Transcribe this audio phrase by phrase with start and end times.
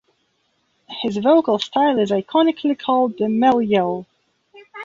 [0.89, 4.07] His vocal style is iconically called the Mel Yell.